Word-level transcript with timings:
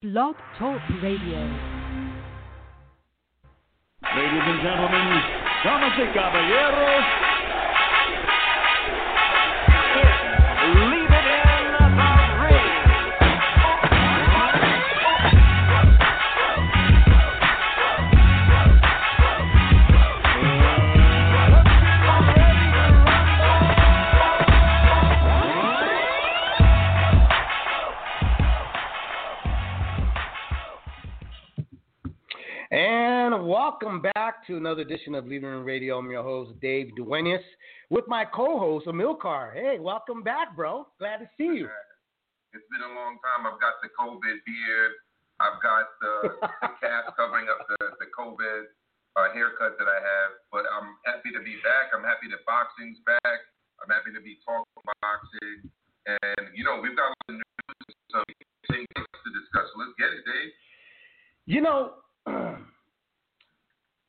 Blog 0.00 0.36
Talk 0.56 0.78
Radio. 1.02 1.42
Ladies 4.14 4.46
and 4.46 4.62
gentlemen, 4.62 5.22
damas 5.64 5.98
y 5.98 6.06
caballeros, 6.14 7.27
welcome 33.68 34.00
back 34.16 34.40
to 34.48 34.56
another 34.56 34.80
edition 34.80 35.12
of 35.12 35.28
Leaving 35.28 35.52
Room 35.52 35.60
Radio. 35.60 36.00
I'm 36.00 36.08
your 36.08 36.24
host, 36.24 36.56
Dave 36.56 36.88
Duenez, 36.96 37.44
with 37.92 38.08
my 38.08 38.24
co-host, 38.24 38.88
Amilcar. 38.88 39.52
Hey, 39.52 39.76
welcome 39.76 40.24
back, 40.24 40.56
bro. 40.56 40.88
Glad 40.96 41.20
to 41.20 41.28
see 41.36 41.52
you. 41.52 41.68
It's 42.56 42.64
been 42.72 42.80
a 42.80 42.96
long 42.96 43.20
time. 43.20 43.44
I've 43.44 43.60
got 43.60 43.76
the 43.84 43.92
COVID 43.92 44.40
beard. 44.48 44.92
I've 45.44 45.60
got 45.60 45.84
the, 46.00 46.48
the 46.64 46.72
cap 46.80 47.12
covering 47.12 47.52
up 47.52 47.68
the, 47.68 47.92
the 48.00 48.08
COVID 48.16 48.72
uh, 49.20 49.36
haircut 49.36 49.76
that 49.76 49.84
I 49.84 50.00
have. 50.00 50.40
But 50.48 50.64
I'm 50.72 50.96
happy 51.04 51.28
to 51.36 51.44
be 51.44 51.60
back. 51.60 51.92
I'm 51.92 52.08
happy 52.08 52.32
that 52.32 52.40
boxing's 52.48 52.96
back. 53.04 53.38
I'm 53.84 53.92
happy 53.92 54.16
to 54.16 54.22
be 54.24 54.40
talking 54.48 54.64
boxing. 55.04 55.68
And, 56.08 56.56
you 56.56 56.64
know, 56.64 56.80
we've 56.80 56.96
got 56.96 57.12
a 57.12 57.16
lot 57.28 57.28
of 57.28 57.44
news, 57.44 57.92
so 58.16 58.24
things 58.72 58.88
to 58.96 59.28
discuss. 59.36 59.68
Let's 59.76 59.92
get 60.00 60.08
it, 60.16 60.24
Dave. 60.24 60.56
You 61.44 61.60
know, 61.60 62.00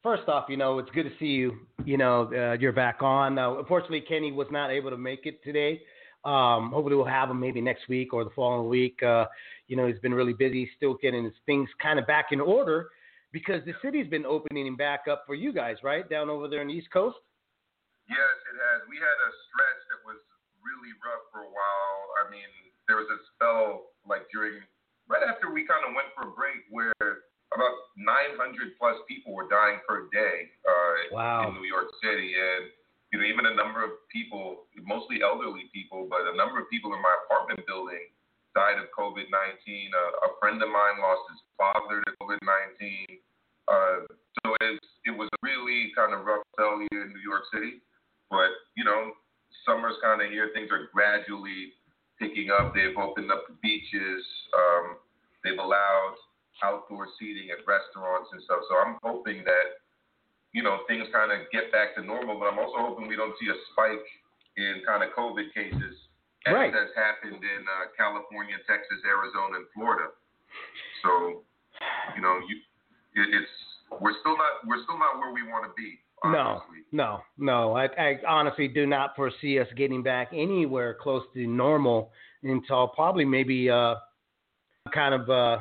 first 0.04 0.28
off, 0.28 0.46
you 0.50 0.58
know, 0.58 0.80
it's 0.80 0.90
good 0.92 1.04
to 1.04 1.12
see 1.20 1.26
you. 1.26 1.60
You 1.86 1.98
know, 1.98 2.30
uh, 2.34 2.54
you're 2.60 2.72
back 2.72 3.02
on. 3.02 3.38
Uh, 3.38 3.56
unfortunately, 3.56 4.02
Kenny 4.02 4.32
was 4.32 4.48
not 4.52 4.72
able 4.72 4.90
to 4.90 4.98
make 4.98 5.26
it 5.26 5.44
today. 5.44 5.82
Um, 6.26 6.72
hopefully, 6.72 6.96
we'll 6.96 7.06
have 7.06 7.30
him 7.30 7.40
maybe 7.40 7.62
next 7.62 7.88
week 7.88 8.14
or 8.14 8.24
the 8.24 8.30
following 8.36 8.70
week. 8.70 9.02
Uh, 9.02 9.26
you 9.68 9.76
know, 9.76 9.88
he's 9.88 10.00
been 10.00 10.14
really 10.14 10.34
busy, 10.34 10.70
still 10.76 10.96
getting 11.02 11.24
his 11.24 11.34
things 11.46 11.70
kind 11.82 12.00
of 12.00 12.08
back 12.08 12.28
in 12.32 12.42
order 12.42 12.90
because 13.32 13.64
the 13.66 13.74
city's 13.82 14.08
been 14.08 14.26
opening 14.26 14.76
back 14.76 15.02
up 15.10 15.24
for 15.26 15.36
you 15.36 15.54
guys, 15.54 15.78
right? 15.84 16.10
Down 16.10 16.30
over 16.30 16.48
there 16.48 16.62
in 16.62 16.68
the 16.68 16.74
East 16.74 16.92
Coast. 16.92 17.18
Yes, 18.10 18.36
it 18.50 18.58
has. 18.58 18.82
We 18.90 18.98
had 18.98 19.06
a 19.06 19.32
stretch 19.48 19.82
that 19.94 20.02
was 20.02 20.18
really 20.66 20.92
rough 21.06 21.30
for 21.32 21.46
a 21.46 21.52
while. 21.54 22.00
I 22.26 22.32
mean, 22.34 22.50
there 22.90 22.98
was 22.98 23.08
a 23.14 23.20
spell 23.36 23.94
like 24.10 24.26
during 24.34 24.58
right 25.08 25.22
after 25.22 25.54
we 25.54 25.66
kind 25.70 25.86
of 25.86 25.94
went 25.94 26.10
for 26.18 26.30
a 26.30 26.34
break 26.34 26.66
where 26.74 27.29
about 27.60 27.92
900 28.00 28.80
plus 28.80 28.96
people 29.12 29.36
were 29.36 29.52
dying 29.52 29.84
per 29.84 30.08
day 30.16 30.48
uh, 30.64 30.94
Wow. 31.12 31.50
in 31.52 31.60
New 31.60 31.68
York 31.68 31.92
City, 32.00 32.32
and 32.40 32.72
you 33.12 33.20
know 33.20 33.26
even 33.28 33.46
a 33.52 33.56
number 33.60 33.84
of 33.84 33.92
people, 34.08 34.64
mostly 34.88 35.20
elderly 35.20 35.68
people, 35.76 36.08
but 36.08 36.24
a 36.32 36.36
number 36.40 36.60
of 36.64 36.70
people 36.72 36.96
in 36.96 37.02
my 37.04 37.12
apartment 37.28 37.68
building 37.68 38.08
died 38.56 38.80
of 38.80 38.88
COVID-19. 38.96 39.28
Uh, 39.28 40.28
a 40.28 40.40
friend 40.40 40.58
of 40.64 40.70
mine 40.72 40.98
lost 41.04 41.22
his 41.30 41.42
father 41.60 42.02
to 42.08 42.12
COVID-19. 42.24 43.20
Uh, 43.70 44.08
so 44.42 44.56
it, 44.62 44.80
it 45.06 45.14
was 45.14 45.30
a 45.30 45.40
really 45.46 45.92
kind 45.96 46.14
of 46.16 46.26
rough 46.26 46.42
spell 46.56 46.80
here 46.90 47.04
in 47.06 47.10
New 47.14 47.22
York 47.22 47.44
City. 47.54 47.82
But, 48.32 48.50
you 48.78 48.84
know, 48.84 49.14
summer's 49.66 49.98
kind 50.02 50.22
of 50.22 50.30
here. 50.30 50.50
Things 50.54 50.70
are 50.72 50.90
gradually 50.94 51.74
picking 52.18 52.50
up. 52.50 52.74
They've 52.74 52.98
opened 52.98 53.32
up 53.32 53.46
the 53.48 53.54
beaches. 53.62 54.26
Um, 54.54 54.98
they've 55.44 55.58
allowed 55.62 56.16
outdoor 56.64 57.08
seating 57.20 57.50
at 57.52 57.66
restaurants 57.68 58.30
and 58.32 58.42
stuff. 58.44 58.60
So 58.70 58.78
I'm 58.78 58.98
hoping 59.04 59.44
that, 59.46 59.82
you 60.54 60.64
know, 60.64 60.84
things 60.88 61.08
kind 61.14 61.32
of 61.32 61.50
get 61.52 61.72
back 61.72 61.96
to 61.96 62.02
normal. 62.04 62.40
But 62.40 62.52
I'm 62.52 62.60
also 62.60 62.80
hoping 62.80 63.08
we 63.08 63.16
don't 63.16 63.36
see 63.40 63.48
a 63.50 63.58
spike 63.72 64.08
in 64.58 64.82
kind 64.86 65.04
of 65.04 65.16
COVID 65.18 65.54
cases 65.54 65.96
as 66.48 66.54
Right. 66.54 66.74
has 66.74 66.90
happened 66.96 67.44
in 67.44 67.62
uh, 67.68 67.92
California, 67.98 68.56
Texas, 68.66 69.00
Arizona, 69.06 69.60
and 69.60 69.68
Florida. 69.76 70.10
So, 71.04 71.44
you 72.16 72.22
know, 72.22 72.40
you 72.48 72.56
it, 73.22 73.28
it's 73.34 73.52
we're 74.02 74.16
still 74.22 74.38
not 74.38 74.66
we're 74.68 74.82
still 74.84 74.98
not 74.98 75.20
where 75.20 75.34
we 75.34 75.44
want 75.44 75.66
to 75.66 75.74
be. 75.76 76.00
No, 76.24 76.62
no, 76.92 77.22
no. 77.38 77.74
I, 77.78 77.86
I 77.86 78.20
honestly 78.28 78.68
do 78.68 78.86
not 78.86 79.16
foresee 79.16 79.58
us 79.60 79.68
getting 79.78 80.04
back 80.04 80.30
anywhere 80.34 80.94
close 81.00 81.24
to 81.34 81.48
normal 81.48 82.12
until 82.44 82.90
probably 82.90 83.24
maybe 83.24 83.70
uh, 83.70 83.96
kind 84.94 85.14
of 85.14 85.30
uh, 85.30 85.60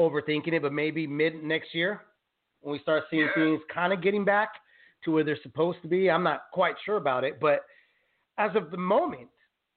overthinking 0.00 0.52
it, 0.52 0.62
but 0.62 0.72
maybe 0.72 1.06
mid 1.06 1.42
next 1.42 1.74
year 1.74 2.02
when 2.60 2.72
we 2.72 2.78
start 2.80 3.04
seeing 3.10 3.26
Yeah. 3.26 3.34
things 3.34 3.62
kind 3.72 3.92
of 3.92 4.00
getting 4.02 4.24
back 4.24 4.50
to 5.04 5.12
where 5.12 5.24
they're 5.24 5.40
supposed 5.42 5.80
to 5.82 5.88
be. 5.88 6.10
I'm 6.10 6.22
not 6.22 6.50
quite 6.52 6.74
sure 6.84 6.96
about 6.96 7.24
it, 7.24 7.38
but 7.40 7.64
as 8.38 8.54
of 8.54 8.70
the 8.70 8.76
moment, 8.76 9.28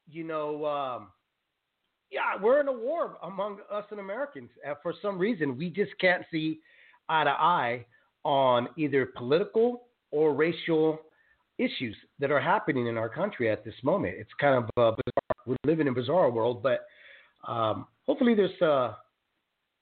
you 0.07 0.23
know, 0.23 0.65
um, 0.65 1.11
yeah, 2.11 2.35
we're 2.41 2.59
in 2.59 2.67
a 2.67 2.73
war 2.73 3.17
among 3.23 3.59
us 3.71 3.85
and 3.91 3.99
Americans. 3.99 4.49
Uh, 4.67 4.73
for 4.81 4.93
some 5.01 5.17
reason, 5.19 5.57
we 5.57 5.69
just 5.69 5.91
can't 5.99 6.25
see 6.31 6.59
eye 7.07 7.23
to 7.23 7.29
eye 7.29 7.85
on 8.23 8.67
either 8.77 9.05
political 9.05 9.83
or 10.11 10.33
racial 10.33 10.99
issues 11.59 11.95
that 12.17 12.31
are 12.31 12.39
happening 12.39 12.87
in 12.87 12.97
our 12.97 13.09
country 13.09 13.49
at 13.49 13.63
this 13.63 13.75
moment. 13.83 14.15
It's 14.17 14.33
kind 14.39 14.55
of 14.55 14.63
uh, 14.77 14.95
bizarre. 14.95 15.45
We're 15.45 15.55
living 15.65 15.87
in 15.87 15.93
a 15.93 15.95
bizarre 15.95 16.31
world, 16.31 16.63
but 16.63 16.85
um, 17.47 17.85
hopefully 18.05 18.33
there's 18.33 18.59
uh, 18.61 18.93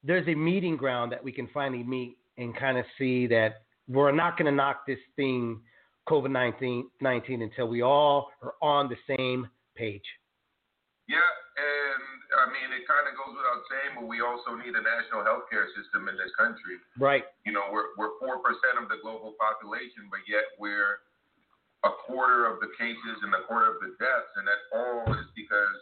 there's 0.04 0.28
a 0.28 0.36
meeting 0.36 0.78
ground 0.78 1.12
that 1.12 1.24
we 1.24 1.32
can 1.32 1.48
finally 1.54 1.84
meet 1.84 2.18
and 2.38 2.56
kind 2.56 2.78
of 2.78 2.86
see 2.98 3.28
that 3.28 3.64
we're 3.88 4.12
not 4.12 4.38
going 4.38 4.46
to 4.46 4.56
knock 4.56 4.86
this 4.86 5.00
thing 5.16 5.62
COVID 6.08 6.32
19 6.32 7.42
until 7.42 7.68
we 7.68 7.82
all 7.82 8.32
are 8.42 8.56
on 8.62 8.90
the 8.90 8.96
same 9.08 9.48
page. 9.76 10.06
Yeah, 11.08 11.20
and 11.20 12.04
I 12.36 12.46
mean 12.52 12.72
it 12.76 12.84
kind 12.88 13.08
of 13.08 13.16
goes 13.16 13.36
without 13.36 13.62
saying, 13.72 13.92
but 14.00 14.08
we 14.08 14.20
also 14.24 14.56
need 14.60 14.76
a 14.76 14.84
national 14.84 15.24
healthcare 15.24 15.68
system 15.76 16.08
in 16.12 16.16
this 16.20 16.32
country. 16.36 16.80
Right. 17.00 17.24
You 17.48 17.56
know, 17.56 17.72
we're 17.72 17.96
we're 17.96 18.16
four 18.20 18.40
percent 18.40 18.80
of 18.80 18.92
the 18.92 19.00
global 19.00 19.36
population, 19.40 20.12
but 20.12 20.24
yet 20.28 20.56
we're 20.60 21.04
a 21.84 21.92
quarter 22.08 22.48
of 22.48 22.60
the 22.60 22.72
cases 22.76 23.16
and 23.24 23.32
a 23.36 23.44
quarter 23.48 23.72
of 23.72 23.80
the 23.80 23.96
deaths, 24.00 24.32
and 24.36 24.48
that 24.48 24.62
all 24.76 25.08
is 25.16 25.28
because 25.36 25.80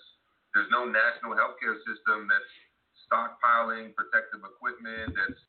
there's 0.54 0.70
no 0.70 0.86
national 0.86 1.34
healthcare 1.34 1.78
system 1.86 2.30
that's 2.30 2.54
stockpiling 3.06 3.94
protective 3.96 4.42
equipment, 4.44 5.16
that's 5.16 5.42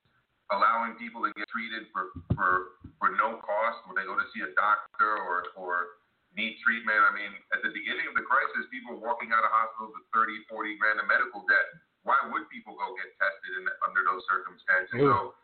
allowing 0.55 0.95
people 1.01 1.25
to 1.27 1.31
get 1.35 1.49
treated 1.51 1.91
for 1.91 2.15
for 2.37 2.79
for 3.03 3.11
no 3.17 3.41
cost 3.43 3.83
when 3.91 3.99
they 3.99 4.07
go 4.07 4.15
to 4.15 4.27
see 4.31 4.45
a 4.47 4.53
doctor 4.55 5.11
or 5.27 5.51
or 5.59 5.99
need 6.37 6.61
treatment. 6.61 7.01
I 7.01 7.13
mean, 7.17 7.33
at 7.57 7.65
the 7.65 7.73
beginning 7.73 8.07
of 8.07 8.15
the 8.15 8.25
crisis, 8.25 8.69
people 8.69 8.95
were 9.01 9.03
walking 9.03 9.33
out 9.33 9.43
of 9.43 9.51
hospitals 9.51 9.97
with 9.97 10.05
30, 10.13 10.45
40 10.53 10.77
grand 10.77 11.01
of 11.01 11.09
medical 11.09 11.43
debt. 11.49 11.67
Why 12.05 12.21
would 12.29 12.45
people 12.53 12.77
go 12.77 12.93
get 12.95 13.09
tested 13.17 13.53
in, 13.57 13.65
under 13.83 14.05
those 14.05 14.23
circumstances? 14.29 15.01
Yeah. 15.01 15.11
So 15.11 15.35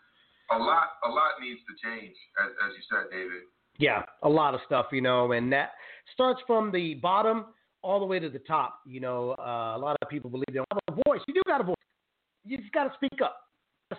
a 0.52 0.58
lot 0.60 1.00
a 1.02 1.10
lot 1.10 1.40
needs 1.40 1.64
to 1.66 1.74
change, 1.80 2.14
as, 2.38 2.52
as 2.62 2.70
you 2.76 2.84
said, 2.86 3.08
David. 3.10 3.48
Yeah, 3.80 4.04
a 4.22 4.28
lot 4.28 4.54
of 4.54 4.60
stuff, 4.68 4.92
you 4.92 5.00
know, 5.00 5.32
and 5.32 5.50
that 5.52 5.72
starts 6.12 6.40
from 6.46 6.70
the 6.70 6.94
bottom 7.00 7.46
all 7.82 7.98
the 7.98 8.06
way 8.06 8.18
to 8.18 8.28
the 8.28 8.38
top. 8.38 8.80
You 8.86 9.00
know, 9.00 9.34
uh, 9.38 9.74
a 9.76 9.80
lot 9.80 9.96
of 10.00 10.08
people 10.08 10.30
believe 10.30 10.44
they 10.48 10.60
don't 10.60 10.68
have 10.70 10.82
a 10.92 11.08
voice. 11.08 11.20
You 11.26 11.34
do 11.34 11.42
got 11.46 11.60
a 11.60 11.64
voice. 11.64 11.76
You 12.44 12.58
just 12.58 12.72
got 12.72 12.84
to 12.84 12.94
speak 12.94 13.20
up. 13.22 13.38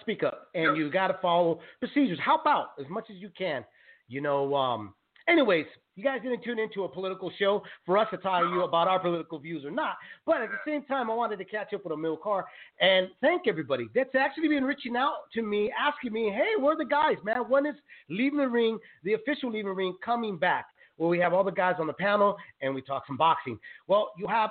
Speak 0.02 0.24
up, 0.24 0.48
and 0.56 0.66
Yep. 0.66 0.76
you 0.76 0.90
got 0.90 1.10
to 1.10 1.20
follow 1.22 1.60
procedures. 1.80 2.20
Help 2.20 2.48
out 2.48 2.70
as 2.80 2.90
much 2.90 3.12
as 3.12 3.18
you 3.18 3.30
can. 3.38 3.64
You 4.08 4.22
know. 4.22 4.56
Um, 4.56 4.96
anyways, 5.28 5.68
you 5.96 6.04
guys 6.04 6.20
didn't 6.24 6.44
tune 6.44 6.58
into 6.58 6.84
a 6.84 6.90
political 6.90 7.32
show 7.38 7.62
for 7.86 8.00
us 8.00 8.08
to 8.10 8.18
tell 8.18 8.44
you 8.50 8.64
about 8.64 8.88
our 8.88 9.00
political 9.00 9.38
views 9.38 9.64
or 9.64 9.70
not. 9.70 9.98
But 10.26 10.42
at 10.42 10.50
the 10.50 10.58
same 10.66 10.84
time, 10.86 11.12
I 11.12 11.14
wanted 11.14 11.38
to 11.38 11.46
catch 11.46 11.76
up 11.76 11.84
with 11.86 11.94
Amilcar 11.94 12.44
and 12.82 13.08
thank 13.22 13.48
everybody 13.48 13.88
that's 13.94 14.16
actually 14.16 14.48
been 14.48 14.64
reaching 14.64 14.96
out 14.96 15.30
to 15.34 15.44
me, 15.44 15.72
asking 15.80 16.12
me, 16.12 16.32
hey, 16.32 16.60
where 16.60 16.74
are 16.74 16.78
the 16.78 16.86
guys, 16.86 17.18
man? 17.24 17.48
When 17.48 17.68
is 17.68 17.76
Leaving 18.10 18.40
the 18.40 18.50
Ring, 18.50 18.80
the 19.04 19.14
official 19.14 19.52
Leaving 19.52 19.68
the 19.68 19.74
Ring, 19.74 19.96
coming 20.04 20.38
back? 20.40 20.66
Where 20.98 21.10
we 21.10 21.20
have 21.20 21.34
all 21.34 21.44
the 21.44 21.52
guys 21.52 21.76
on 21.80 21.86
the 21.86 21.94
panel 21.94 22.36
and 22.62 22.74
we 22.74 22.82
talk 22.82 23.06
some 23.06 23.18
boxing. 23.18 23.60
Well, 23.86 24.12
you 24.18 24.26
have 24.28 24.50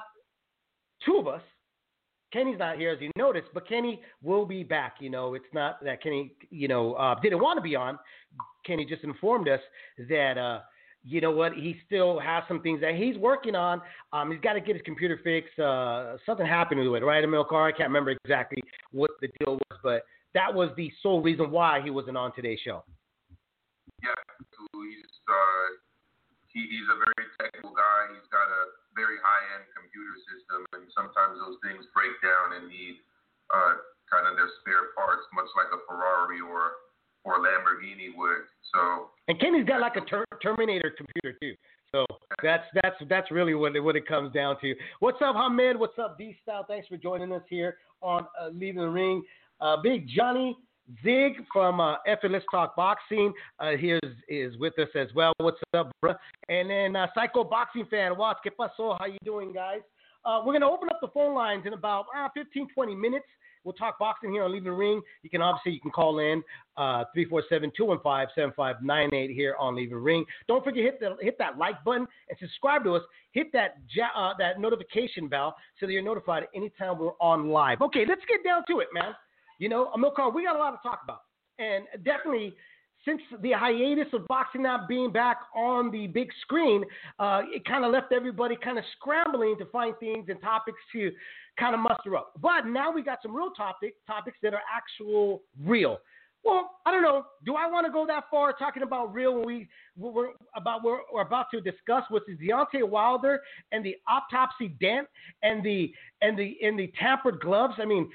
two 1.05 1.17
of 1.17 1.27
us. 1.27 1.43
Kenny's 2.33 2.59
not 2.59 2.79
here, 2.79 2.93
as 2.93 3.01
you 3.01 3.11
noticed, 3.17 3.49
but 3.53 3.69
Kenny 3.69 4.01
will 4.23 4.47
be 4.47 4.63
back. 4.65 4.97
You 5.01 5.11
know, 5.11 5.35
it's 5.35 5.45
not 5.53 5.83
that 5.85 6.03
Kenny, 6.03 6.33
you 6.51 6.69
know, 6.69 6.95
uh, 6.95 7.19
didn't 7.21 7.43
want 7.43 7.59
to 7.59 7.63
be 7.63 7.77
on. 7.77 7.99
Kenny 8.65 8.85
just 8.85 9.05
informed 9.05 9.49
us 9.49 9.61
that, 10.09 10.39
uh, 10.39 10.61
you 11.05 11.21
know 11.21 11.33
what, 11.33 11.53
he 11.53 11.77
still 11.85 12.21
has 12.21 12.45
some 12.47 12.63
things 12.63 12.81
that 12.81 12.95
he's 12.95 13.17
working 13.19 13.55
on. 13.55 13.83
Um, 14.13 14.31
he's 14.31 14.41
got 14.41 14.53
to 14.55 14.61
get 14.61 14.77
his 14.77 14.83
computer 14.85 15.19
fixed. 15.23 15.59
Uh, 15.59 16.17
something 16.25 16.47
happened 16.47 16.81
to 16.81 16.95
it, 16.95 17.05
right, 17.05 17.25
Amilcar? 17.25 17.69
I 17.69 17.77
can't 17.77 17.89
remember 17.89 18.15
exactly 18.25 18.63
what 18.93 19.11
the 19.21 19.29
deal 19.41 19.55
was, 19.55 19.79
but 19.83 20.03
that 20.35 20.53
was 20.55 20.71
the 20.77 20.91
sole 21.03 21.21
reason 21.21 21.51
why 21.51 21.81
he 21.83 21.91
wasn't 21.91 22.17
on 22.17 22.33
today's 22.35 22.61
show. 22.65 22.85
Yeah, 24.03 24.09
he's 24.73 25.05
uh, 25.29 25.69
he, 26.49 26.61
he's 26.61 26.89
a 26.91 26.97
very 26.97 27.29
technical 27.41 27.75
guy. 27.75 28.15
He's 28.15 28.29
got 28.31 28.47
a 28.47 28.82
very 28.93 29.19
high-end 29.21 29.65
computer 29.73 30.17
system, 30.29 30.65
and 30.77 30.89
sometimes 30.93 31.41
those 31.41 31.57
things 31.65 31.85
break 31.97 32.13
down 32.21 32.61
and 32.61 32.69
need 32.69 33.01
uh, 33.53 33.81
kind 34.09 34.29
of 34.29 34.37
their 34.37 34.51
spare 34.61 34.93
parts, 34.97 35.25
much 35.33 35.49
like 35.57 35.73
a 35.73 35.81
Ferrari 35.89 36.41
or 36.41 36.83
or 37.25 37.39
Lamborghini 37.39 38.11
would. 38.17 38.45
So 38.75 39.13
and 39.29 39.39
Kenny's 39.39 39.67
got 39.67 39.81
like 39.81 39.97
a 39.97 40.05
ter- 40.05 40.27
Terminator 40.43 40.93
computer 40.97 41.39
too. 41.41 41.55
So 41.93 42.07
that's 42.43 42.65
that's 42.83 42.97
that's 43.09 43.31
really 43.31 43.55
what 43.55 43.77
it, 43.77 43.81
what 43.81 43.97
it 43.97 44.07
comes 44.07 44.33
down 44.33 44.57
to. 44.61 44.75
What's 45.01 45.19
up, 45.23 45.37
Hamed? 45.37 45.79
What's 45.79 45.99
up, 45.99 46.19
D 46.19 46.37
Style? 46.43 46.65
Thanks 46.67 46.89
for 46.89 46.97
joining 46.97 47.33
us 47.33 47.43
here 47.49 47.77
on 48.01 48.27
uh, 48.41 48.49
Leaving 48.49 48.83
the 48.83 48.89
Ring. 48.89 49.23
Uh, 49.61 49.77
Big 49.83 50.09
Johnny 50.09 50.57
Zig 51.03 51.33
from 51.53 51.81
uh, 51.81 51.97
Effortless 52.07 52.45
Talk 52.51 52.77
Boxing 52.77 53.33
uh, 53.61 53.73
here 53.73 54.01
is, 54.03 54.15
is 54.29 54.57
with 54.59 54.79
us 54.79 54.89
as 54.95 55.09
well. 55.15 55.33
What's 55.39 55.61
up, 55.75 55.93
bro? 56.01 56.15
And 56.49 56.71
then 56.71 56.97
uh, 56.97 57.09
Psycho 57.15 57.45
Boxing 57.45 57.87
Fan, 57.91 58.17
Watts, 58.17 58.41
¿qué 58.45 58.51
pasó? 58.51 58.97
How 58.99 59.07
you 59.07 59.19
doing, 59.25 59.53
guys? 59.53 59.81
Uh, 60.25 60.41
we're 60.45 60.53
going 60.53 60.61
to 60.61 60.69
open 60.69 60.89
up 60.89 61.01
the 61.01 61.09
phone 61.09 61.35
lines 61.35 61.65
in 61.67 61.73
about 61.73 62.07
uh, 62.17 62.29
15, 62.35 62.69
20 62.75 62.95
minutes. 62.95 63.27
We'll 63.65 63.75
talk 63.75 63.99
boxing 63.99 64.33
here 64.33 64.43
on 64.43 64.51
Leaving 64.51 64.65
the 64.65 64.73
Ring. 64.73 65.01
You 65.23 65.31
can 65.31 65.41
obviously 65.41 65.71
you 65.73 65.81
can 65.81 65.93
call 65.93 66.19
in 66.19 66.43
uh, 66.77 67.05
347-215-7598 67.17 69.33
here 69.33 69.55
on 69.59 69.77
Leaving 69.77 69.95
the 69.95 70.01
Ring. 70.01 70.25
Don't 70.49 70.65
forget 70.65 70.83
hit 70.83 70.99
the 70.99 71.17
hit 71.21 71.39
that 71.39 71.59
like 71.59 71.85
button 71.85 72.09
and 72.29 72.37
subscribe 72.41 72.83
to 72.85 72.97
us. 72.97 73.03
Hit 73.31 73.53
that 73.53 73.77
uh, 74.17 74.33
that 74.39 74.59
notification 74.59 75.29
bell 75.29 75.55
so 75.79 75.87
that 75.87 75.93
you're 75.93 76.03
notified 76.03 76.49
anytime 76.57 76.99
we're 76.99 77.13
on 77.21 77.51
live. 77.51 77.83
Okay, 77.83 78.05
let's 78.09 78.23
get 78.29 78.43
down 78.45 78.65
to 78.69 78.81
it, 78.81 78.89
man. 78.93 79.15
You 79.59 79.69
know, 79.69 79.91
Amilcar, 79.97 80.35
we 80.35 80.45
got 80.45 80.57
a 80.57 80.59
lot 80.59 80.71
to 80.71 80.89
talk 80.89 81.01
about, 81.05 81.23
and 81.59 81.85
definitely 82.05 82.55
since 83.05 83.21
the 83.43 83.53
hiatus 83.53 84.07
of 84.13 84.27
boxing 84.29 84.63
not 84.63 84.89
being 84.89 85.11
back 85.11 85.39
on 85.57 85.91
the 85.91 86.07
big 86.07 86.29
screen, 86.43 86.85
uh, 87.19 87.43
it 87.53 87.65
kind 87.65 87.85
of 87.85 87.93
left 87.93 88.13
everybody 88.13 88.57
kind 88.57 88.79
of 88.79 88.85
scrambling 88.97 89.57
to 89.59 89.67
find 89.67 89.95
things 89.99 90.27
and 90.29 90.41
topics 90.41 90.79
to 90.93 91.11
kind 91.59 91.75
of 91.75 91.81
muster 91.81 92.17
up. 92.17 92.33
But 92.41 92.67
now 92.67 92.93
we 92.93 93.03
got 93.03 93.19
some 93.23 93.35
real 93.35 93.51
topic 93.51 93.95
topics 94.07 94.39
that 94.43 94.55
are 94.55 94.63
actual 94.73 95.43
real. 95.65 95.99
Well, 96.45 96.71
I 96.85 96.91
don't 96.91 97.03
know. 97.03 97.25
Do 97.47 97.55
I 97.55 97.69
want 97.69 97.87
to 97.87 97.93
go 97.93 98.05
that 98.07 98.25
far 98.29 98.53
talking 98.53 98.83
about 98.83 99.15
real 99.15 99.35
when 99.37 99.47
we 99.47 99.69
we're 99.97 100.31
about 100.57 100.83
we're, 100.83 100.99
we're 101.13 101.23
about 101.23 101.47
to 101.53 101.61
discuss 101.61 102.03
what's 102.09 102.27
the 102.27 102.37
Deontay 102.37 102.89
Wilder 102.89 103.41
and 103.71 103.85
the 103.85 103.95
autopsy 104.09 104.69
dent 104.81 105.07
and 105.45 105.65
the 105.65 105.93
and 106.21 106.37
the 106.37 106.57
and 106.63 106.77
the 106.77 106.93
tampered 106.99 107.39
gloves? 107.41 107.75
I 107.79 107.85
mean, 107.85 108.05
is 108.05 108.11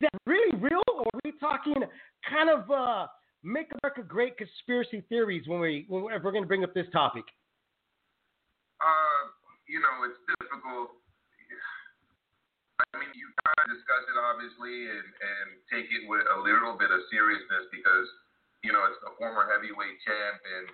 that 0.00 0.12
really 0.26 0.56
real, 0.58 0.82
or 0.88 1.06
are 1.06 1.20
we 1.24 1.32
talking 1.38 1.76
kind 2.28 2.50
of 2.50 2.70
uh, 2.70 3.06
make 3.42 3.68
America 3.82 4.02
great 4.02 4.36
conspiracy 4.36 5.02
theories 5.08 5.46
when 5.46 5.60
we 5.60 5.86
when 5.88 6.02
we're, 6.02 6.18
going 6.20 6.42
to 6.42 6.48
bring 6.48 6.64
up 6.64 6.74
this 6.74 6.86
topic? 6.92 7.24
Uh, 8.80 9.22
you 9.68 9.80
know, 9.80 10.08
it's 10.08 10.18
difficult 10.40 11.00
I 12.80 12.96
mean, 12.96 13.12
you 13.12 13.28
kind 13.44 13.58
of 13.60 13.66
discuss 13.76 14.04
it 14.08 14.16
obviously 14.16 14.88
and, 14.88 15.04
and 15.04 15.46
take 15.68 15.88
it 15.92 16.08
with 16.08 16.24
a 16.24 16.38
little 16.40 16.80
bit 16.80 16.88
of 16.88 17.04
seriousness 17.12 17.68
because, 17.68 18.08
you 18.64 18.72
know, 18.72 18.82
it's 18.88 18.98
a 19.04 19.12
former 19.20 19.44
heavyweight 19.52 20.00
champ 20.00 20.40
and 20.40 20.64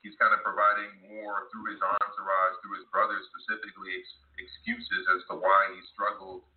he's 0.00 0.16
kind 0.16 0.32
of 0.32 0.40
providing 0.40 0.88
more 1.12 1.52
through 1.52 1.68
his 1.68 1.80
entourage, 1.84 2.54
through 2.64 2.80
his 2.80 2.88
brothers 2.88 3.22
specifically, 3.28 3.92
ex- 3.92 4.24
excuses 4.40 5.02
as 5.12 5.20
to 5.28 5.36
why 5.36 5.60
he 5.76 5.80
struggled 5.92 6.48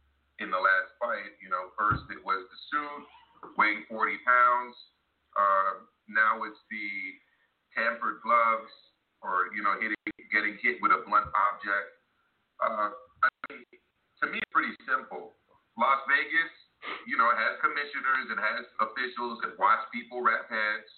in 0.44 0.52
the 0.52 0.60
last 0.60 0.92
fight. 1.00 1.40
You 1.40 1.48
know, 1.48 1.72
first 1.80 2.04
it 2.12 2.20
was 2.20 2.44
the 2.52 2.60
suit, 2.68 3.04
weighing 3.56 3.88
40 3.88 4.20
pounds. 4.28 4.76
Uh, 5.40 5.88
now 6.12 6.44
it's 6.44 6.60
the 6.68 6.88
tampered 7.72 8.20
gloves 8.20 8.70
or, 9.24 9.50
you 9.56 9.64
know, 9.64 9.80
hitting, 9.80 9.98
getting 10.30 10.60
hit 10.60 10.84
with 10.84 10.92
a 10.92 11.00
blunt 11.08 11.32
object. 11.32 11.90
Uh, 12.60 12.92
I 13.24 13.28
mean, 13.50 13.64
to 14.20 14.26
me, 14.28 14.44
pretty 14.52 14.76
simple. 14.84 15.40
Las 15.80 16.04
Vegas, 16.12 16.54
you 17.08 17.16
know, 17.16 17.32
has 17.32 17.58
commissioners 17.64 18.28
and 18.30 18.38
has 18.38 18.68
officials 18.84 19.40
that 19.48 19.56
watch 19.56 19.88
people 19.96 20.22
wrap 20.22 20.52
heads. 20.52 20.92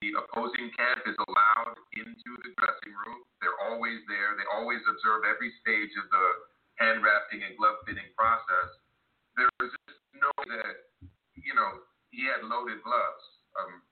The 0.00 0.20
opposing 0.20 0.70
camp 0.76 1.02
is 1.08 1.18
allowed 1.28 1.76
into 1.96 2.30
the 2.44 2.52
dressing 2.60 2.94
room. 2.94 3.20
They're 3.40 3.58
always 3.68 4.04
there. 4.06 4.36
They 4.36 4.44
always 4.52 4.84
observe 4.84 5.24
every 5.24 5.50
stage 5.64 5.92
of 5.96 6.06
the 6.12 6.26
hand 6.78 7.02
wrapping 7.02 7.42
and 7.42 7.58
glove 7.58 7.82
fitting 7.86 8.08
process. 8.16 8.70
There 9.36 9.50
was 9.60 9.70
just 9.86 10.02
no 10.14 10.30
that, 10.34 11.10
you 11.34 11.54
know, 11.54 11.82
he 12.10 12.26
had 12.26 12.46
loaded 12.46 12.82
gloves. 12.82 13.24
Um, 13.58 13.82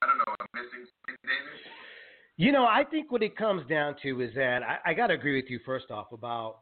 I 0.00 0.06
don't 0.06 0.18
know. 0.18 0.30
I'm 0.40 0.50
missing 0.54 0.86
something, 0.86 1.18
David. 1.22 1.58
You 2.36 2.50
know, 2.50 2.64
I 2.64 2.82
think 2.82 3.12
what 3.12 3.22
it 3.22 3.36
comes 3.36 3.66
down 3.68 3.94
to 4.02 4.20
is 4.20 4.34
that 4.34 4.62
I, 4.62 4.90
I 4.90 4.94
got 4.94 5.08
to 5.08 5.14
agree 5.14 5.36
with 5.36 5.50
you 5.50 5.60
first 5.64 5.90
off 5.90 6.10
about 6.10 6.58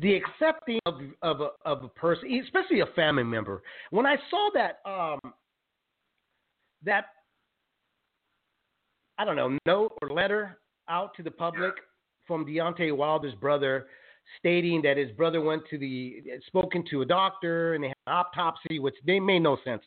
the 0.00 0.14
accepting 0.14 0.80
of 0.86 0.94
of 1.22 1.40
a, 1.40 1.48
of 1.64 1.84
a 1.84 1.88
person, 1.88 2.40
especially 2.44 2.80
a 2.80 2.86
family 2.96 3.22
member. 3.22 3.62
When 3.90 4.06
I 4.06 4.16
saw 4.30 4.50
that 4.54 4.80
um, 4.84 5.20
that 6.82 7.06
I 9.18 9.24
don't 9.24 9.36
know 9.36 9.58
note 9.66 9.92
or 10.02 10.10
letter 10.10 10.58
out 10.88 11.14
to 11.16 11.22
the 11.22 11.30
public 11.30 11.74
from 12.26 12.44
Deontay 12.46 12.96
Wilder's 12.96 13.34
brother, 13.34 13.86
stating 14.38 14.82
that 14.82 14.96
his 14.96 15.10
brother 15.12 15.40
went 15.40 15.62
to 15.70 15.78
the 15.78 16.22
spoken 16.46 16.84
to 16.90 17.02
a 17.02 17.06
doctor 17.06 17.74
and 17.74 17.84
they 17.84 17.88
had 17.88 17.96
an 18.06 18.14
autopsy, 18.14 18.78
which 18.78 18.96
they 19.06 19.20
made 19.20 19.40
no 19.40 19.58
sense. 19.64 19.82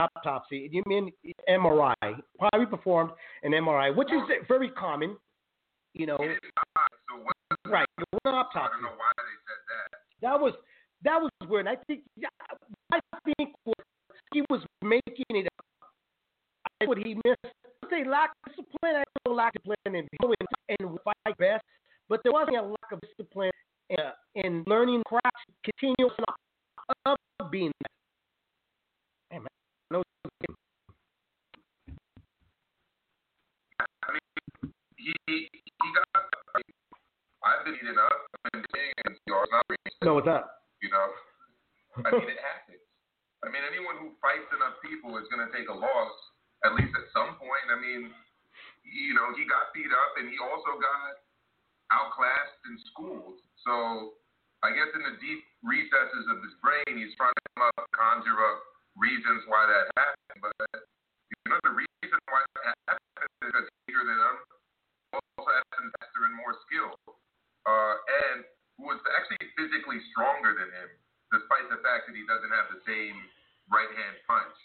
Autopsy, 0.00 0.68
you 0.72 0.82
mean 0.86 1.10
MRI? 1.48 1.94
Probably 2.38 2.66
performed 2.66 3.10
an 3.42 3.52
MRI, 3.52 3.94
which 3.94 4.08
is 4.10 4.20
very 4.48 4.70
common. 4.70 5.16
You 5.92 6.06
know, 6.06 6.18
right? 7.66 7.86
One 8.22 8.34
autopsy. 8.34 8.58
I 8.58 8.68
don't 8.72 8.82
know 8.82 8.88
why 8.96 9.12
they 9.18 9.36
said 9.44 9.60
that. 9.68 9.98
That 10.22 10.40
was 10.40 10.54
that 11.02 11.20
was 11.20 11.30
weird. 11.48 11.66
I 11.66 11.76
think 11.86 12.02
I 12.92 13.00
think 13.24 13.50
what 13.64 13.76
he 14.32 14.42
was 14.48 14.62
making 14.82 15.24
it. 15.30 15.46
Up. 15.46 15.64
I 16.80 16.86
what 16.86 16.98
he 16.98 17.14
missed. 17.24 17.54
Say 17.90 18.04
lack 18.08 18.30
of 18.46 18.54
discipline. 18.54 18.96
I 18.96 19.04
know 19.26 19.34
lack 19.34 19.56
of 19.56 19.62
discipline 19.64 19.96
and 19.96 20.08
and 20.78 20.98
fight 21.04 21.36
best, 21.38 21.64
but 22.10 22.18
there 22.26 22.34
wasn't 22.34 22.58
a 22.58 22.66
lack 22.66 22.90
of 22.90 22.98
discipline 23.00 23.54
in, 23.88 23.96
uh, 24.02 24.10
in 24.34 24.64
learning 24.66 25.00
craft, 25.06 25.46
continuous 25.62 26.12
of 27.06 27.16
being. 27.54 27.70
Hey, 29.30 29.38
man, 29.38 29.46
no. 29.94 30.02
I 33.78 34.10
mean, 34.10 34.74
he 34.98 35.14
he 35.22 35.88
got. 35.94 36.26
I've 37.46 37.64
been 37.64 37.78
eating 37.78 37.94
up. 37.94 38.26
I've 38.44 38.52
been 38.58 38.66
and 39.06 39.14
it's 39.14 39.22
not 39.30 39.62
No, 40.02 40.18
it's 40.18 40.26
not. 40.26 40.66
You 40.82 40.90
know, 40.90 41.06
I 42.04 42.10
mean, 42.10 42.26
it 42.26 42.42
happens. 42.42 42.82
I 43.46 43.48
mean, 43.48 43.62
anyone 43.70 43.96
who 44.02 44.18
fights 44.20 44.50
enough 44.50 44.82
people 44.82 45.14
is 45.16 45.30
going 45.32 45.46
to 45.46 45.52
take 45.54 45.70
a 45.70 45.76
loss, 45.76 46.14
at 46.66 46.74
least 46.74 46.92
at 46.92 47.06
some 47.14 47.38
point. 47.40 47.66
I 47.70 47.78
mean, 47.80 48.12
you 48.84 49.14
know, 49.14 49.32
he 49.38 49.46
got 49.48 49.72
beat 49.72 49.88
up 49.88 50.12
and 50.20 50.28
he 50.28 50.36
also 50.36 50.76
got 50.76 51.16
outclassed 51.90 52.60
and 52.66 52.78
schooled. 52.90 53.38
So 53.66 54.16
I 54.62 54.72
guess 54.72 54.90
in 54.94 55.02
the 55.02 55.18
deep 55.18 55.42
recesses 55.62 56.24
of 56.30 56.38
his 56.42 56.54
brain, 56.62 56.98
he's 56.98 57.14
trying 57.18 57.34
to 57.34 57.44
come 57.54 57.62
up, 57.70 57.86
conjure 57.92 58.38
up 58.38 58.58
reasons 58.96 59.44
why 59.50 59.66
that 59.66 59.86
happened. 59.98 60.40
But 60.40 60.86
you 61.30 61.46
know, 61.50 61.60
the 61.66 61.74
reason 61.74 62.18
why 62.30 62.42
that 62.62 62.74
happened 62.88 63.26
is 63.26 63.32
because 63.42 63.66
he's 63.66 63.84
bigger 63.90 64.04
than 64.06 64.18
him, 64.18 64.36
also 65.14 65.42
has 65.50 65.64
faster 65.98 66.22
and 66.26 66.34
more 66.38 66.54
skill, 66.66 66.94
uh, 67.66 67.94
and 68.30 68.38
who 68.78 68.90
was 68.90 69.00
actually 69.18 69.42
physically 69.58 69.98
stronger 70.14 70.54
than 70.54 70.70
him, 70.70 70.88
despite 71.34 71.66
the 71.68 71.82
fact 71.82 72.08
that 72.08 72.14
he 72.14 72.24
doesn't 72.24 72.52
have 72.54 72.70
the 72.70 72.80
same 72.86 73.16
right 73.68 73.90
hand 73.90 74.16
punch. 74.26 74.56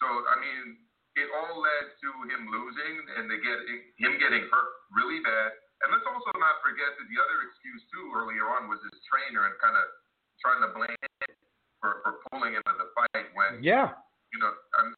I 0.27 0.35
mean, 0.39 0.81
it 1.19 1.27
all 1.31 1.59
led 1.59 1.85
to 1.91 2.09
him 2.31 2.41
losing 2.47 2.95
and 3.19 3.27
they 3.27 3.39
get 3.39 3.59
him 3.99 4.13
getting 4.19 4.47
hurt 4.47 4.71
really 4.95 5.19
bad. 5.23 5.51
And 5.83 5.89
let's 5.89 6.05
also 6.05 6.31
not 6.37 6.61
forget 6.61 6.93
that 6.93 7.07
the 7.09 7.17
other 7.17 7.37
excuse 7.49 7.81
too 7.89 8.13
earlier 8.13 8.45
on 8.53 8.69
was 8.69 8.79
his 8.85 8.99
trainer 9.09 9.49
and 9.49 9.55
kind 9.57 9.75
of 9.75 9.85
trying 10.39 10.61
to 10.61 10.69
blame 10.71 10.93
him 10.93 11.33
for, 11.81 12.05
for 12.05 12.21
pulling 12.29 12.53
him 12.53 12.61
in 12.61 12.77
the 12.77 12.89
fight 12.93 13.25
when 13.33 13.61
yeah 13.65 13.97
you 14.29 14.37
know 14.37 14.53
I'm, 14.77 14.93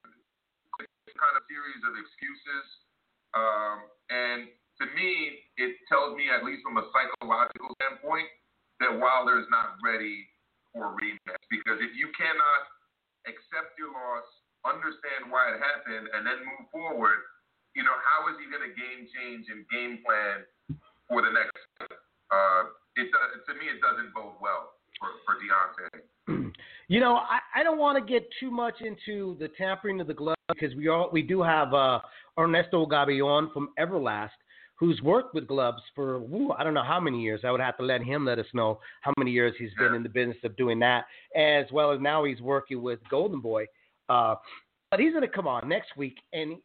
it's 0.80 1.16
kind 1.16 1.36
of 1.40 1.44
series 1.48 1.82
of 1.88 1.94
excuses. 1.96 2.66
Um, 3.34 3.78
and 4.12 4.40
to 4.82 4.86
me, 4.98 5.40
it 5.58 5.78
tells 5.88 6.18
me, 6.18 6.30
at 6.34 6.44
least 6.44 6.66
from 6.66 6.78
a 6.82 6.86
psychological 6.92 7.72
standpoint, 7.80 8.30
that 8.82 8.92
Wilder 8.94 9.40
is 9.40 9.50
not 9.54 9.78
ready 9.86 10.26
for 10.74 10.98
rematch. 10.98 11.44
Because 11.50 11.80
if 11.80 11.94
you 11.94 12.10
cannot 12.18 12.62
accept 13.30 13.78
your 13.78 13.94
loss, 13.94 14.28
understand 14.66 15.30
why 15.30 15.54
it 15.54 15.60
happened, 15.60 16.08
and 16.12 16.26
then 16.26 16.40
move 16.44 16.68
forward, 16.72 17.20
you 17.76 17.84
know, 17.84 17.96
how 18.04 18.28
is 18.32 18.36
he 18.40 18.48
going 18.50 18.64
to 18.64 18.74
game 18.74 19.08
change 19.12 19.46
and 19.50 19.68
game 19.70 20.04
plan 20.04 20.48
for 21.08 21.22
the 21.22 21.32
next? 21.32 21.58
Uh, 22.32 22.72
it 22.96 23.10
does, 23.12 23.44
to 23.48 23.54
me, 23.60 23.70
it 23.70 23.82
doesn't 23.82 24.14
bode 24.14 24.38
well 24.42 24.78
for, 25.00 25.10
for 25.26 25.40
Deontay. 25.40 26.52
You 26.90 27.00
know, 27.00 27.16
I, 27.16 27.40
I 27.56 27.64
don't 27.64 27.80
want 27.80 27.98
to 27.98 28.14
get 28.14 28.28
too 28.42 28.52
much 28.52 28.76
into 28.82 29.38
the 29.40 29.48
tampering 29.58 30.02
of 30.02 30.06
the 30.06 30.14
glove 30.14 30.36
because 30.50 30.76
we 30.76 30.90
all 30.90 31.10
we 31.14 31.22
do 31.22 31.42
have 31.42 31.74
uh, 31.74 32.00
Ernesto 32.38 32.86
Gabion 32.86 33.52
from 33.54 33.70
Everlast 33.80 34.32
who's 34.76 35.02
worked 35.02 35.34
with 35.34 35.48
gloves 35.48 35.82
for 35.96 36.16
ooh, 36.16 36.52
I 36.58 36.64
don't 36.64 36.74
know 36.74 36.84
how 36.84 37.00
many 37.00 37.22
years. 37.22 37.42
I 37.46 37.52
would 37.52 37.62
have 37.62 37.78
to 37.78 37.84
let 37.84 38.04
him 38.04 38.26
let 38.26 38.38
us 38.38 38.46
know 38.54 38.80
how 39.02 39.14
many 39.18 39.32
years 39.32 39.54
he's 39.58 39.74
been 39.78 39.94
in 39.94 40.04
the 40.04 40.10
business 40.10 40.38
of 40.44 40.58
doing 40.58 40.80
that, 40.80 41.06
as 41.36 41.66
well 41.72 41.92
as 41.92 42.02
now 42.02 42.26
he's 42.26 42.42
working 42.42 42.82
with 42.82 43.00
Golden 43.10 43.40
Boy. 43.40 43.66
Uh, 44.14 44.36
but 44.92 45.00
he's 45.00 45.12
going 45.12 45.24
to 45.24 45.28
come 45.28 45.48
on 45.48 45.68
next 45.68 45.98
week, 45.98 46.18
and 46.34 46.58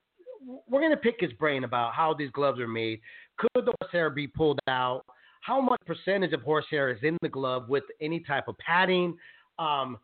we're 0.69 0.81
going 0.81 0.93
to 0.93 0.99
pick 0.99 1.17
his 1.19 1.33
brain 1.35 1.64
about 1.64 1.95
how 1.95 2.12
these 2.12 2.31
gloves 2.33 2.61
are 2.61 2.69
made. 2.69 3.00
Could 3.38 3.64
the 3.64 3.73
horsehair 3.81 4.11
be 4.11 4.26
pulled 4.26 4.59
out? 4.69 5.05
How 5.40 5.61
much 5.61 5.81
percentage 5.87 6.33
of 6.33 6.43
horsehair 6.43 6.90
is 6.90 6.99
in 7.02 7.17
the 7.23 7.28
glove 7.28 7.69
with 7.69 7.85
any 8.02 8.21
type 8.21 8.49
of 8.49 8.59
padding? 8.59 9.17
Um, 9.59 9.97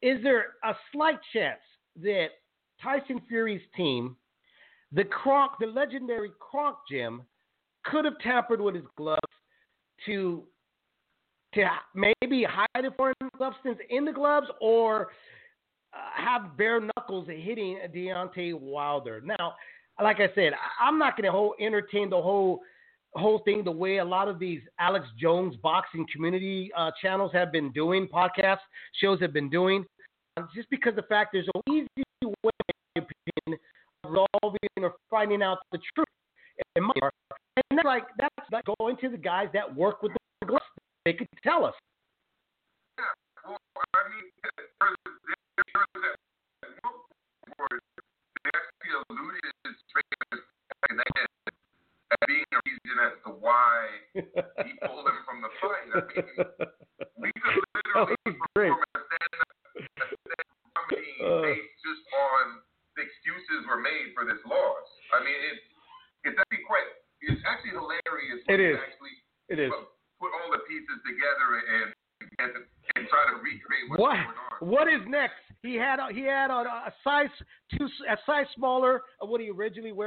is 0.00 0.22
there 0.22 0.54
a 0.64 0.74
slight 0.92 1.18
chance 1.32 1.60
that 2.02 2.26
Tyson 2.80 3.20
Fury's 3.28 3.62
team, 3.76 4.16
the 4.92 5.04
Kronk, 5.04 5.52
the 5.58 5.66
legendary 5.66 6.30
Kronk 6.38 6.76
Gym, 6.88 7.22
could 7.84 8.04
have 8.04 8.18
tampered 8.22 8.60
with 8.60 8.76
his 8.76 8.84
gloves 8.96 9.20
to 10.06 10.44
to 11.54 11.66
maybe 11.94 12.44
hide 12.44 12.84
a 12.84 12.90
foreign 12.92 13.14
substance 13.38 13.78
in 13.90 14.06
the 14.06 14.12
gloves 14.12 14.46
or 14.60 15.08
have 15.92 16.56
bare 16.56 16.80
knuckles 16.80 17.28
hitting 17.28 17.78
Deontay 17.94 18.58
Wilder. 18.58 19.20
Now, 19.24 19.54
like 20.02 20.20
I 20.20 20.28
said, 20.34 20.52
I'm 20.80 20.98
not 20.98 21.16
going 21.16 21.30
to 21.30 21.64
entertain 21.64 22.10
the 22.10 22.20
whole 22.20 22.62
whole 23.14 23.40
thing 23.44 23.62
the 23.62 23.70
way 23.70 23.98
a 23.98 24.04
lot 24.04 24.26
of 24.26 24.38
these 24.38 24.60
Alex 24.78 25.06
Jones 25.20 25.54
boxing 25.62 26.06
community 26.10 26.70
uh, 26.74 26.90
channels 27.00 27.30
have 27.34 27.52
been 27.52 27.70
doing, 27.72 28.08
podcast 28.08 28.60
shows 29.00 29.20
have 29.20 29.34
been 29.34 29.50
doing, 29.50 29.84
just 30.54 30.70
because 30.70 30.94
the 30.96 31.02
fact 31.02 31.30
there's 31.32 31.48
an 31.54 31.74
easy 31.74 32.04
way, 32.42 32.50
in 32.96 33.02
opinion, 33.02 33.60
of 34.04 34.10
resolving 34.10 34.58
or 34.78 34.94
finding 35.10 35.42
out 35.42 35.58
the 35.72 35.78
truth. 35.94 36.06
And 36.76 36.90
that's 37.70 37.84
like 37.84 38.04
that's 38.18 38.34
like 38.50 38.64
going 38.78 38.96
to 38.98 39.10
the 39.10 39.18
guys 39.18 39.48
that 39.52 39.74
work 39.74 40.02
with 40.02 40.12
the 40.40 40.46
gloves. 40.46 40.64
They 41.04 41.12
could 41.12 41.28
tell 41.42 41.64
us. 41.64 41.74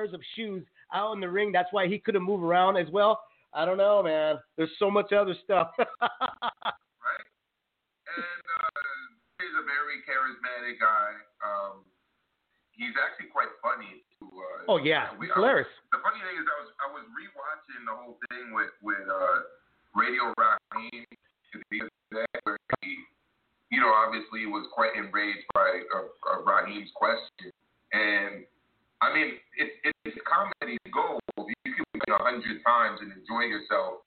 Wears 0.06 0.14
of 0.14 0.22
shoes 0.36 0.64
out 0.94 1.14
in 1.14 1.20
the 1.20 1.30
ring. 1.30 1.52
That's 1.52 1.70
why 1.72 1.88
he 1.88 1.98
couldn't 2.00 2.24
move 2.24 2.44
around 2.44 2.78
as 2.78 2.88
well. 2.92 3.22
I 3.54 3.66
don't 3.66 3.78
know, 3.78 4.04
man. 4.04 4.38
There's 4.58 4.74
so 4.78 4.92
much 4.92 5.14
other 5.14 5.36
stuff. 5.44 5.72
right? 5.80 7.26
And 8.06 8.22
uh, 8.22 8.82
he's 9.40 9.56
a 9.56 9.66
very 9.66 10.04
charismatic 10.06 10.78
guy. 10.80 11.10
Um, 11.42 11.88
he's 12.72 12.94
actually 13.00 13.32
quite 13.32 13.50
funny 13.64 14.04
too. 14.20 14.30
Uh, 14.30 14.72
oh 14.76 14.78
yeah, 14.78 15.16
we, 15.18 15.32
hilarious. 15.34 15.72
the 15.92 16.00
funny 16.04 16.20
thing 16.20 16.36
is, 16.36 16.46
I 16.46 16.58
was 16.60 16.70
I 16.84 16.88
was 16.92 17.06
rewatching 17.16 17.82
the 17.88 17.96
whole 17.96 18.20
thing 18.30 18.52
with 18.52 18.76
with 18.84 19.08
uh, 19.08 19.48
Radio 19.96 20.36
Raheem 20.36 21.08
the 21.72 21.88
other 21.88 22.04
day, 22.12 22.40
where 22.44 22.60
he, 22.84 23.00
you 23.72 23.80
know, 23.80 23.96
obviously 23.96 24.44
was 24.52 24.68
quite 24.76 24.92
enraged 25.00 25.48
by 25.56 25.80
uh, 25.96 26.12
uh, 26.28 26.44
Raheem's 26.44 26.92
question, 26.92 27.56
and 27.96 28.44
I 29.02 29.14
mean, 29.14 29.36
it's 29.58 29.76
it's 30.06 30.18
comedy 30.24 30.78
gold. 30.94 31.22
You 31.38 31.74
can 31.74 31.86
win 31.94 32.10
a 32.14 32.24
hundred 32.24 32.64
times 32.64 33.00
and 33.02 33.12
enjoy 33.12 33.48
yourself 33.48 34.06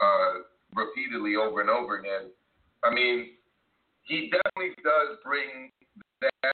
uh, 0.00 0.48
repeatedly 0.74 1.36
over 1.36 1.60
and 1.60 1.70
over 1.70 2.00
again. 2.00 2.32
I 2.82 2.90
mean, 2.92 3.36
he 4.04 4.32
definitely 4.32 4.74
does 4.82 5.20
bring 5.22 5.70
that 6.20 6.52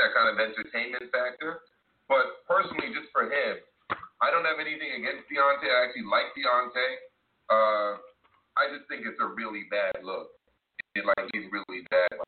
that 0.00 0.12
kind 0.16 0.28
of 0.32 0.36
entertainment 0.40 1.04
factor. 1.12 1.62
But 2.08 2.42
personally, 2.48 2.90
just 2.90 3.12
for 3.14 3.28
him, 3.28 3.62
I 4.18 4.32
don't 4.32 4.44
have 4.44 4.58
anything 4.58 4.90
against 4.98 5.30
Deontay. 5.30 5.70
I 5.70 5.86
actually 5.86 6.08
like 6.10 6.34
Deontay. 6.34 6.92
Uh, 7.52 7.90
I 8.58 8.66
just 8.74 8.90
think 8.90 9.06
it's 9.06 9.20
a 9.22 9.30
really 9.30 9.70
bad 9.70 10.02
look. 10.02 10.34
It, 10.98 11.06
like 11.06 11.30
he's 11.32 11.46
really 11.54 11.86
bad. 11.92 12.18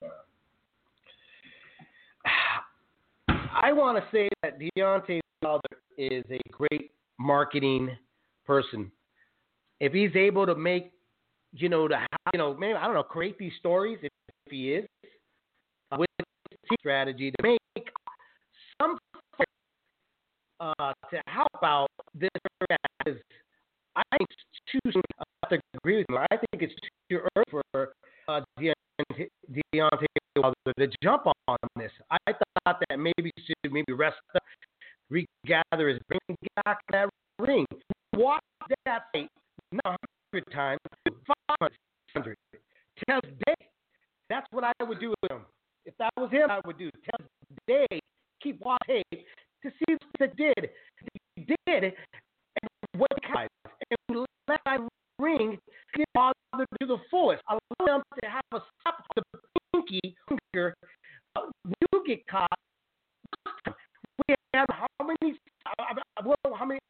I 3.54 3.73
want 3.73 3.99
to 3.99 4.04
say 4.11 4.28
that 4.42 4.59
Deontay 4.59 5.21
Wilder 5.42 5.62
is 5.99 6.25
a 6.30 6.40
great 6.50 6.90
marketing 7.18 7.90
person. 8.47 8.90
If 9.80 9.92
he's 9.92 10.14
able 10.14 10.47
to 10.47 10.54
make, 10.54 10.92
you 11.52 11.68
know, 11.68 11.88
to 11.88 12.06
you 12.32 12.38
know, 12.38 12.54
maybe 12.54 12.75
I 12.75 12.85
don't 12.85 12.94
know, 12.94 13.02
create 13.02 13.38
these 13.38 13.52
stories 13.59 13.99
if, 14.02 14.11
if 14.47 14.52
he 14.52 14.75
is 14.75 14.85
with 15.97 16.09
strategy 16.78 17.30
to 17.30 17.42
make 17.42 17.88
some 18.80 18.99
uh, 20.61 20.92
to 21.11 21.21
help 21.26 21.49
out 21.62 21.88
this 22.14 22.30
is 23.06 23.16
I 23.97 24.02
think 24.16 24.30
it's 24.30 24.61
too 24.73 24.92
soon 24.92 25.02
to 25.50 25.59
agree 25.75 25.99
with 25.99 26.09
me. 26.09 26.16
I 26.30 26.37
think 26.37 26.62
it's 26.62 26.73
too 27.11 27.21
early 27.37 27.44
for 27.50 27.92
uh, 28.28 28.40
Deontay, 28.59 29.28
Deontay 29.75 30.06
Wilder 30.37 30.54
to 30.78 30.88
jump 31.02 31.26
on 31.26 31.56
this. 31.76 31.90
I 32.11 32.32
thought 32.64 32.83
that 32.88 32.99
maybe 32.99 33.31
should 33.45 33.73
maybe 33.73 33.92
rest 33.92 34.16
up, 34.35 34.42
regather 35.11 35.88
his 35.88 35.99
bring 36.09 36.37
back 36.64 36.78
that 36.90 37.09
ring. 37.38 37.66
Watch 38.16 38.42
that 38.85 39.04
fight 39.12 39.28
not 39.73 39.97
hundred 40.33 40.52
times, 40.52 40.81
five 41.26 41.71
hundred. 42.14 42.37
Tell 43.09 43.21
day. 43.21 43.66
That's 44.28 44.47
what 44.50 44.64
I 44.64 44.73
would 44.83 45.00
do 45.00 45.11
with 45.11 45.31
him. 45.31 45.42
If 45.85 45.95
that 45.99 46.11
was 46.16 46.31
him, 46.31 46.50
I 46.50 46.61
would 46.66 46.78
do. 46.78 46.90
Tell 47.04 47.26
day. 47.66 48.00
Keep 48.42 48.61
watching 48.64 49.02
to 49.12 49.71
see 49.71 49.95
what 49.95 50.31
it 50.31 50.37
did. 50.37 50.71
He 51.37 51.45
did 51.66 51.85
and 51.85 51.92
what 52.97 53.11
kind 53.33 53.49
and 54.09 54.26
let 54.49 54.61
that 54.64 54.81
ring 55.19 55.59
get 55.95 56.07
bothered 56.14 56.35
to 56.81 56.87
the 56.87 56.99
fullest. 57.11 57.42
Allow 57.49 57.87
them 57.87 58.02
to 58.23 58.28
have 58.28 58.42
a 58.54 58.61
stop 58.81 59.04
the 59.14 59.23
pinky 59.73 60.14
finger. 60.28 60.75
Uh, 61.37 61.42
you 61.64 62.04
get 62.07 62.26
caught. 62.26 62.49
We 64.28 64.35
have 64.54 64.66
how 64.71 65.07
many? 65.07 65.38
Uh, 65.78 65.95
well, 66.25 66.54
how 66.54 66.64
many 66.64 66.80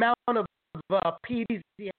amount 0.00 0.16
of 0.28 0.46
uh, 0.90 1.10
you 1.28 1.90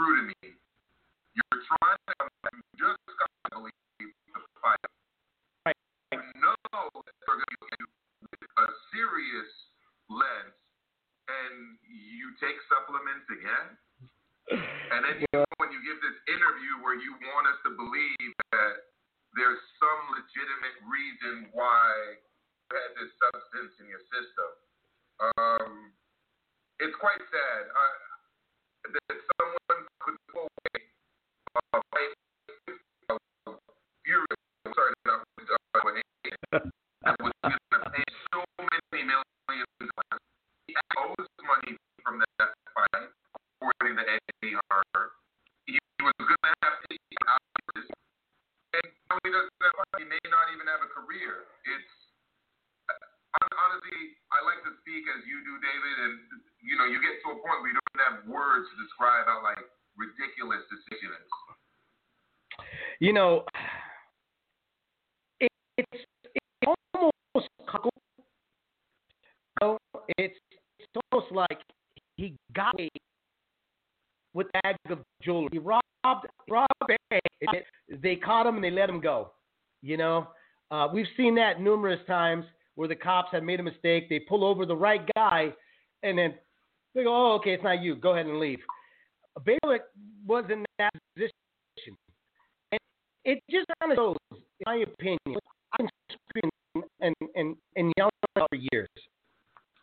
this 0.00 0.20
to 0.20 0.48
me. 0.48 0.69
really, 53.80 54.16
I 54.32 54.44
like 54.44 54.60
to 54.68 54.72
speak 54.84 55.04
as 55.08 55.24
you 55.24 55.40
do, 55.44 55.54
David, 55.60 55.96
and 56.04 56.14
you 56.60 56.76
know, 56.76 56.84
you 56.84 57.00
get 57.00 57.20
to 57.24 57.36
a 57.36 57.38
point 57.40 57.64
where 57.64 57.72
you 57.72 57.78
don't 57.80 58.02
have 58.04 58.16
words 58.28 58.68
to 58.68 58.76
describe 58.84 59.26
how 59.26 59.40
like 59.40 59.60
ridiculous 59.96 60.60
this 60.68 60.82
issue 60.92 61.12
is. 61.12 61.28
You 63.00 63.12
know, 63.12 63.44
it, 65.40 65.50
it's 65.78 66.04
it's 66.34 66.76
almost 66.94 67.48
cool. 67.66 67.90
It's 70.18 70.36
it's 70.78 70.94
almost 71.10 71.32
like 71.32 71.58
he 72.16 72.36
got 72.54 72.74
away 72.74 72.90
with 74.34 74.46
the 74.52 74.60
bag 74.62 74.76
of 74.90 74.98
jewelry. 75.22 75.48
He 75.52 75.58
robbed 75.58 76.26
robbed 76.48 76.70
They 77.88 78.16
caught 78.16 78.46
him 78.46 78.56
and 78.56 78.64
they 78.64 78.70
let 78.70 78.88
him 78.88 79.00
go. 79.00 79.32
You 79.82 79.96
know, 79.96 80.28
uh, 80.70 80.88
we've 80.92 81.06
seen 81.16 81.34
that 81.36 81.60
numerous 81.60 82.00
times 82.06 82.44
where 82.80 82.88
the 82.88 82.96
cops 82.96 83.28
had 83.30 83.42
made 83.42 83.60
a 83.60 83.62
mistake. 83.62 84.08
They 84.08 84.18
pull 84.18 84.42
over 84.42 84.64
the 84.64 84.74
right 84.74 85.02
guy, 85.14 85.52
and 86.02 86.16
then 86.16 86.32
they 86.94 87.02
go, 87.04 87.14
"Oh, 87.14 87.34
okay, 87.34 87.52
it's 87.52 87.62
not 87.62 87.82
you. 87.82 87.94
Go 87.94 88.14
ahead 88.14 88.24
and 88.24 88.40
leave." 88.40 88.58
Baylor 89.44 89.80
was 90.26 90.46
in 90.50 90.64
that 90.78 90.90
position, 91.14 91.94
and 92.72 92.80
it 93.26 93.38
just 93.50 93.66
kind 93.80 93.92
of 93.92 93.96
shows, 93.98 94.16
in 94.32 94.64
my 94.64 94.76
opinion. 94.76 95.38
I've 95.78 95.86
been 96.32 96.50
and 97.02 97.14
and 97.34 97.54
and 97.76 97.92
yelling 97.98 98.10
for 98.34 98.48
years. 98.72 98.88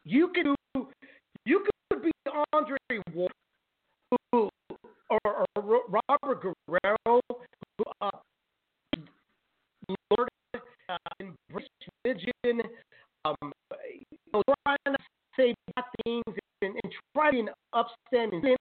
You 0.04 0.30
can 0.30 0.56
you 1.46 1.64
could 1.92 2.02
be 2.02 2.12
Andre 2.52 2.78
Ward 3.14 3.32
or, 4.32 4.50
or 5.12 5.46
Robert 5.56 6.42
Guerrero 6.42 7.22
sin 18.12 18.58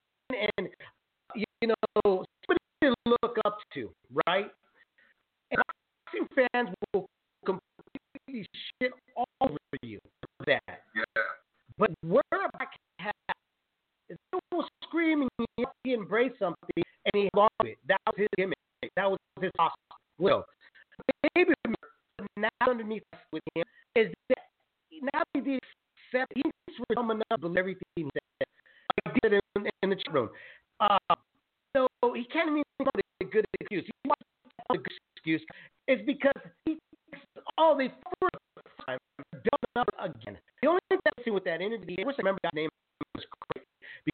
was 43.16 43.26
great 43.40 43.66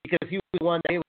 because 0.03 0.29
he 0.31 0.37
was 0.37 0.61
one 0.61 0.81
that 0.88 1.02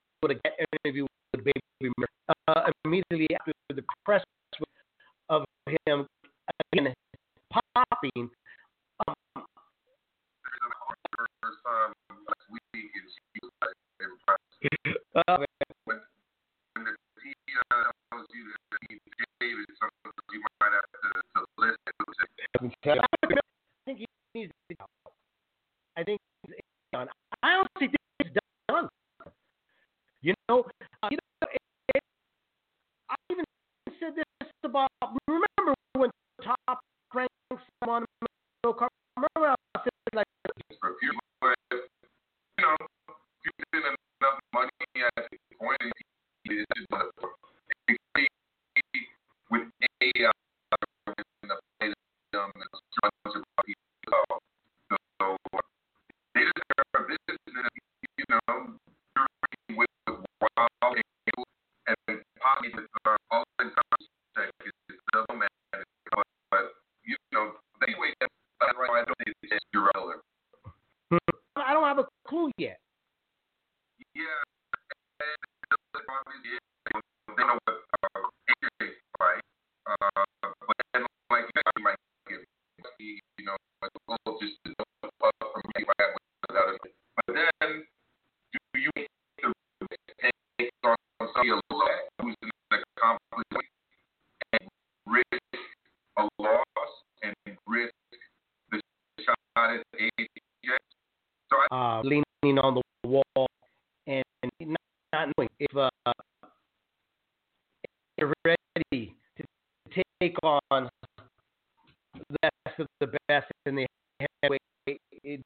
system 52.51 52.61
that's 53.01 53.12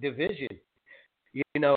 division. 0.02 0.50
You 1.34 1.44
know, 1.60 1.76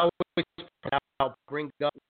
always 0.00 0.46
bring 1.48 1.70
up 1.80 2.09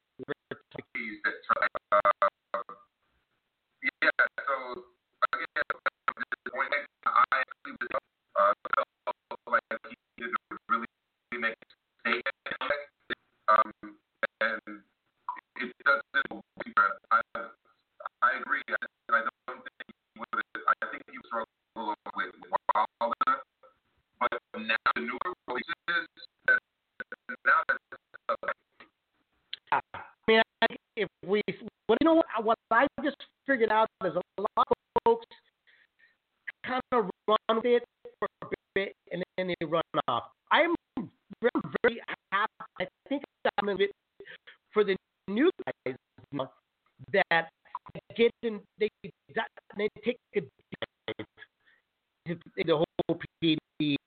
the 52.57 52.77
whole 52.77 53.21
PD 53.43 54.00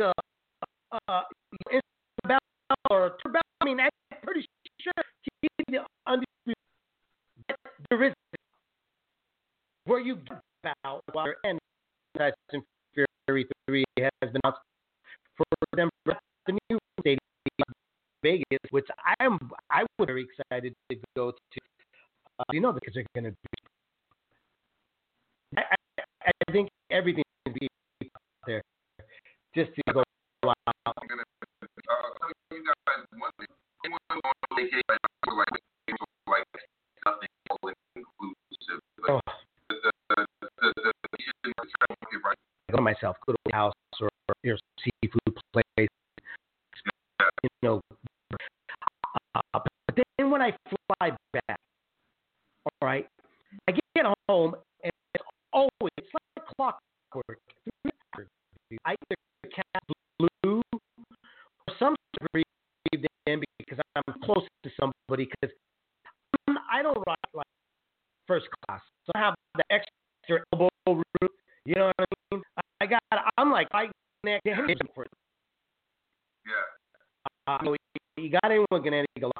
uh, 0.00 0.12
uh, 1.08 1.22
or 2.90 3.16
about, 3.24 3.42
I 3.60 3.64
mean, 3.64 3.80
I'm 3.80 3.90
pretty 4.22 4.46
sure 4.80 4.92
he's 5.22 5.50
the 5.68 5.80
undisputed. 6.06 6.56
But 7.48 7.56
there 7.90 8.04
is 8.04 8.12
where 9.84 10.00
you 10.00 10.16
get 10.16 10.40
about 10.64 11.02
water 11.14 11.36
and 11.44 11.58
Fast 12.16 12.34
Fury 12.94 13.46
Three 13.66 13.84
has 13.98 14.32
been 14.32 14.40
out 14.44 14.58
for 15.36 15.44
them 15.76 15.90
the 16.04 16.58
new 16.70 16.78
stadium 17.00 17.18
Vegas, 18.22 18.58
which 18.70 18.86
I 19.04 19.14
am 19.24 19.38
I 19.70 19.82
was 19.98 20.06
very 20.06 20.26
excited 20.26 20.74
to 20.90 20.96
go 21.16 21.30
to. 21.32 21.60
Uh, 22.38 22.44
you 22.52 22.60
know, 22.60 22.72
because 22.72 22.94
they're 22.94 23.15
Yeah. 74.46 74.60
Uh, 77.48 77.74
you 78.16 78.30
got 78.30 78.50
him 78.50 78.64
looking 78.70 78.94
at 78.94 79.06
Eagle 79.16 79.32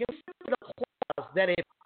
Consider 0.00 0.22
the 0.48 0.56
clause 0.58 1.30
that 1.36 1.50
if. 1.50 1.79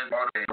man 0.00 0.10
bought 0.10 0.30
a 0.34 0.49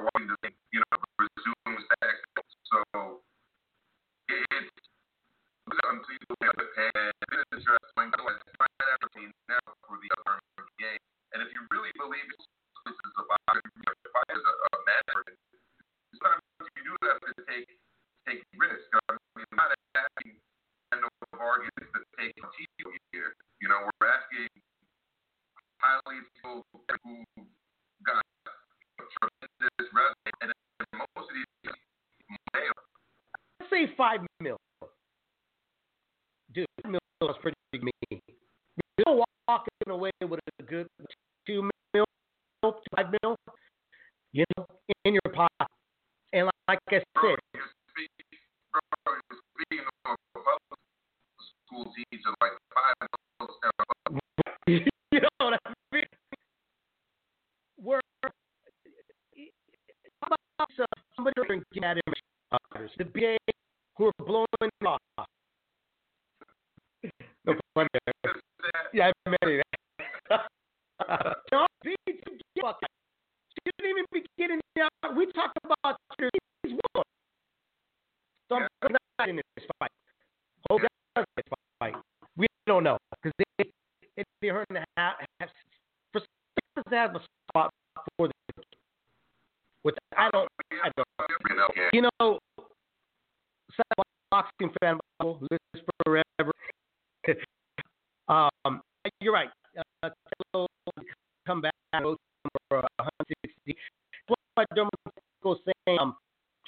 D's 51.97 52.21
are 52.27 52.35
like 52.41 52.53
five 52.77 52.93
you 54.67 55.19
know 55.19 55.29
what 55.39 55.59
I 55.65 55.73
mean? 55.91 56.03
We're 57.81 58.01
how 60.21 60.27
about 60.27 60.89
somebody 61.15 61.33
drinking 61.47 61.81
that 61.81 61.97
in 61.97 62.13
the 62.97 63.05
BA 63.05 63.37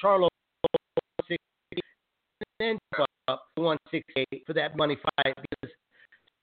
Charlo 0.02 0.28
168 1.28 1.84
and 2.60 2.78
then 2.90 3.06
up 3.28 3.44
168 3.56 4.44
for 4.46 4.54
that 4.54 4.76
money 4.76 4.98
fight 4.98 5.36
because 5.36 5.74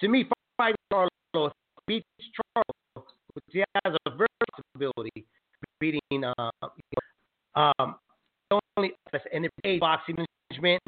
to 0.00 0.08
me 0.08 0.28
fighting 0.56 0.76
Charlo 0.92 1.50
beats 1.86 2.06
Charlo, 2.34 3.04
which 3.34 3.44
he 3.50 3.64
has 3.84 3.94
a 4.06 4.10
very 4.10 4.28
possibility 4.52 5.26
beating 5.80 6.00
uh, 6.12 6.50
you 6.62 6.96
know, 7.56 7.72
um, 7.80 7.96
only 8.76 8.92
and 9.32 9.46
it 9.46 9.52
a 9.64 9.78
boxing 9.78 10.16
management 10.50 10.82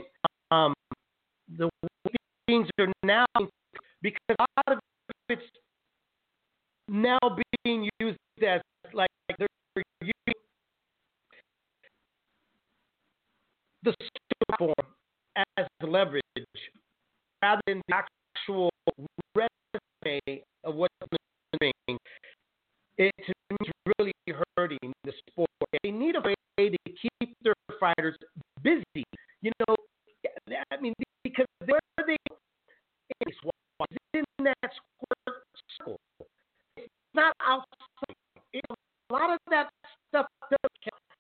not 37.19 37.35
outside. 37.43 38.15
A 38.55 39.13
lot 39.13 39.31
of 39.35 39.39
that 39.51 39.71
stuff 40.09 40.27
does 40.51 40.71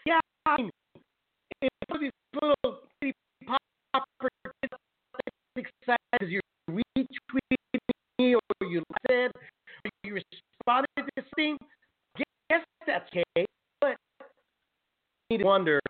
Yeah, 0.07 0.21
I 0.47 0.57
mean, 0.57 0.71
it's 1.61 2.01
these 2.01 2.13
little 2.35 2.83
pretty 3.01 3.15
excited 5.57 5.99
because 6.15 6.31
you 6.31 6.41
retweeted 6.71 7.81
me 8.19 8.35
or 8.35 8.67
you 8.69 8.83
said 9.09 9.31
or 9.35 9.91
you 10.05 10.15
responded 10.15 10.87
to 10.99 11.05
this 11.17 11.25
thing. 11.35 11.59
Yes, 12.49 12.63
that's 12.87 13.09
okay, 13.11 13.45
but 13.81 13.97
you 15.31 15.39
need 15.39 15.39
to 15.39 15.45
wonder 15.45 15.81